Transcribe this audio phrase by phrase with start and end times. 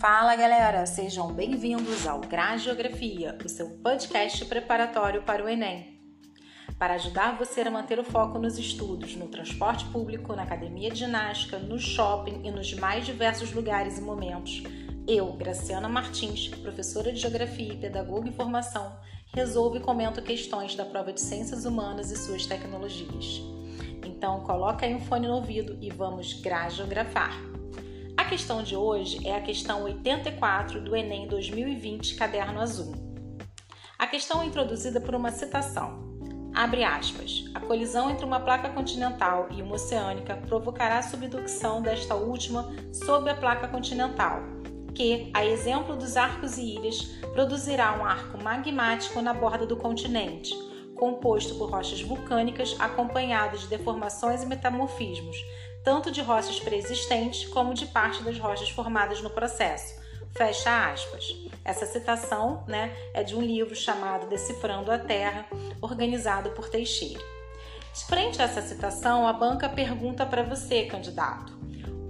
[0.00, 6.00] Fala galera, sejam bem-vindos ao Gra Geografia, o seu podcast preparatório para o Enem.
[6.78, 11.00] Para ajudar você a manter o foco nos estudos, no transporte público, na academia de
[11.00, 14.62] ginástica, no shopping e nos mais diversos lugares e momentos,
[15.06, 18.96] eu, Graciana Martins, professora de Geografia e pedagoga em formação,
[19.34, 23.42] resolvo e comento questões da prova de Ciências Humanas e suas tecnologias.
[24.02, 27.50] Então, coloca aí um fone no ouvido e vamos grageografar.
[28.30, 32.94] Questão de hoje é a questão 84 do Enem 2020, caderno azul.
[33.98, 36.16] A questão é introduzida por uma citação.
[36.54, 37.46] Abre aspas.
[37.52, 43.28] A colisão entre uma placa continental e uma oceânica provocará a subducção desta última sob
[43.28, 44.40] a placa continental,
[44.94, 50.54] que, a exemplo dos arcos e ilhas, produzirá um arco magmático na borda do continente,
[50.94, 55.36] composto por rochas vulcânicas acompanhado de deformações e metamorfismos,
[55.84, 60.00] tanto de rochas preexistentes como de parte das rochas formadas no processo.
[60.32, 61.24] Fecha aspas.
[61.64, 65.46] Essa citação né, é de um livro chamado Decifrando a Terra,
[65.80, 67.22] organizado por Teixeira.
[68.06, 71.58] Frente a essa citação, a banca pergunta para você, candidato: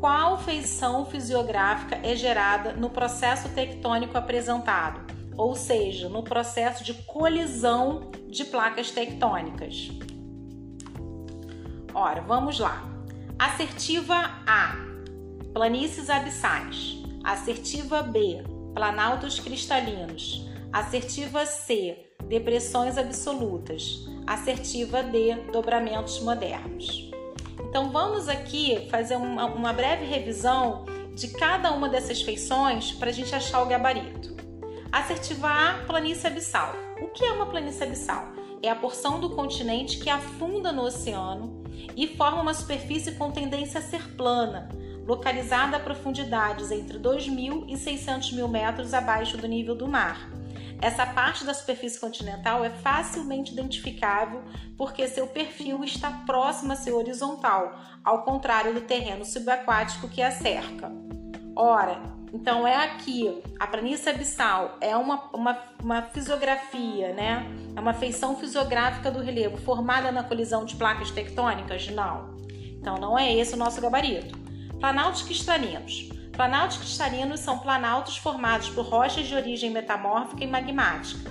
[0.00, 5.00] qual feição fisiográfica é gerada no processo tectônico apresentado,
[5.36, 9.90] ou seja, no processo de colisão de placas tectônicas?
[11.94, 12.95] Ora, vamos lá.
[13.38, 14.14] Assertiva
[14.46, 14.76] A:
[15.52, 16.96] planícies abissais.
[17.22, 18.42] Assertiva B:
[18.74, 20.48] planaltos cristalinos.
[20.72, 24.06] Assertiva C: depressões absolutas.
[24.26, 27.10] Assertiva D: dobramentos modernos.
[27.60, 33.12] Então vamos aqui fazer uma, uma breve revisão de cada uma dessas feições para a
[33.12, 34.34] gente achar o gabarito.
[34.90, 36.74] Assertiva A: planície abissal.
[37.02, 38.28] O que é uma planície abissal?
[38.62, 41.55] É a porção do continente que afunda no oceano
[41.96, 44.68] e forma uma superfície com tendência a ser plana,
[45.06, 50.30] localizada a profundidades entre 2.000 e 600 mil metros abaixo do nível do mar.
[50.80, 54.42] Essa parte da superfície continental é facilmente identificável
[54.76, 60.30] porque seu perfil está próximo a ser horizontal, ao contrário do terreno subaquático que a
[60.30, 60.92] cerca.
[61.58, 61.98] Ora,
[62.34, 67.46] então é aqui, a planície abissal é uma, uma, uma fisiografia, né?
[67.74, 71.88] É uma feição fisiográfica do relevo formada na colisão de placas tectônicas?
[71.88, 72.36] Não.
[72.78, 74.36] Então não é esse o nosso gabarito.
[74.78, 76.10] Planaltos cristalinos.
[76.30, 81.30] Planaltos cristalinos são planaltos formados por rochas de origem metamórfica e magmática.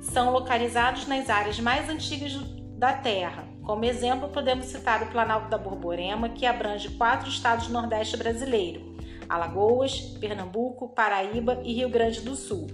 [0.00, 2.32] São localizados nas áreas mais antigas
[2.78, 3.44] da Terra.
[3.62, 8.93] Como exemplo, podemos citar o Planalto da Borborema, que abrange quatro estados do Nordeste brasileiro:
[9.28, 12.66] Alagoas, Pernambuco, Paraíba e Rio Grande do Sul.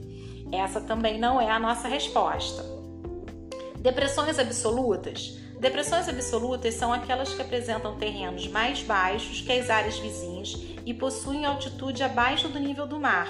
[0.53, 2.65] Essa também não é a nossa resposta.
[3.79, 10.57] Depressões absolutas Depressões absolutas são aquelas que apresentam terrenos mais baixos que as áreas vizinhas
[10.87, 13.29] e possuem altitude abaixo do nível do mar.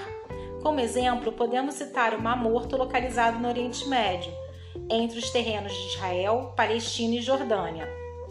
[0.63, 4.31] Como exemplo, podemos citar o Mar Morto localizado no Oriente Médio,
[4.89, 7.85] entre os terrenos de Israel, Palestina e Jordânia.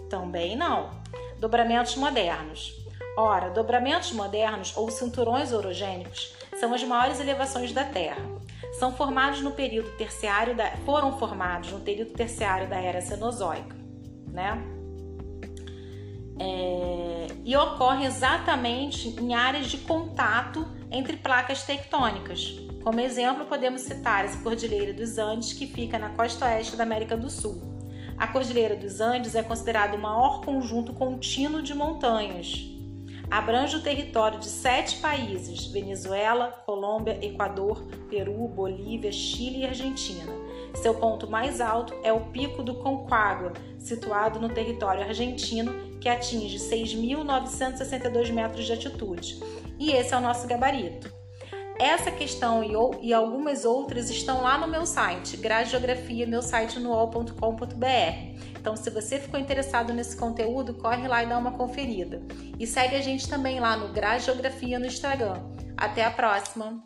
[0.08, 0.90] Também não.
[1.38, 2.79] Dobramentos modernos.
[3.20, 8.22] Ora, dobramentos modernos ou cinturões orogênicos são as maiores elevações da Terra.
[8.78, 13.76] São formados no período terciário da, foram formados no período terciário da era Cenozoica
[14.32, 14.58] né?
[16.38, 22.58] É, e ocorre exatamente em áreas de contato entre placas tectônicas.
[22.82, 27.18] Como exemplo, podemos citar a Cordilheira dos Andes, que fica na costa oeste da América
[27.18, 27.60] do Sul.
[28.16, 32.79] A Cordilheira dos Andes é considerada o maior conjunto contínuo de montanhas.
[33.30, 40.32] Abrange o território de sete países: Venezuela, Colômbia, Equador, Peru, Bolívia, Chile e Argentina.
[40.74, 46.58] Seu ponto mais alto é o Pico do Concagua, situado no território argentino, que atinge
[46.58, 49.38] 6.962 metros de altitude.
[49.78, 51.19] E esse é o nosso gabarito.
[51.80, 52.62] Essa questão
[53.00, 58.38] e, algumas outras estão lá no meu site, Grade Geografia, meu site no ol.com.br.
[58.60, 62.20] Então, se você ficou interessado nesse conteúdo, corre lá e dá uma conferida.
[62.58, 65.40] E segue a gente também lá no Grade Geografia no Instagram.
[65.74, 66.84] Até a próxima!